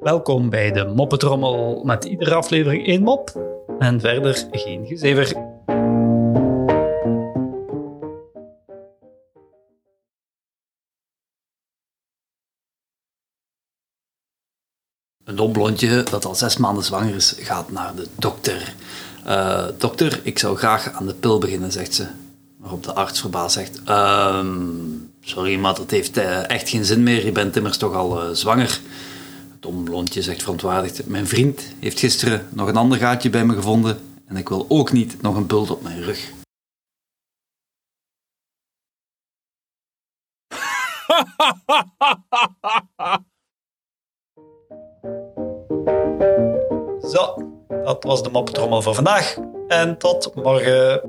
[0.00, 3.40] Welkom bij de Moppetrommel met iedere aflevering één mop
[3.78, 5.36] en verder geen gezever.
[15.24, 18.74] Een dom blondje dat al zes maanden zwanger is, gaat naar de dokter.
[19.24, 22.06] Eh, dokter, ik zou graag aan de pil beginnen, zegt ze.
[22.58, 24.83] Waarop de arts verbaasd zegt: "Ehm,
[25.24, 27.24] Sorry, maar dat heeft eh, echt geen zin meer.
[27.24, 28.80] Je bent immers toch al eh, zwanger.
[29.50, 33.54] Het dom blondje zegt verontwaardigd: Mijn vriend heeft gisteren nog een ander gaatje bij me
[33.54, 33.98] gevonden.
[34.26, 36.32] En ik wil ook niet nog een bult op mijn rug.
[47.12, 49.36] Zo, dat was de Moppetrommel voor vandaag.
[49.68, 51.00] En tot morgen.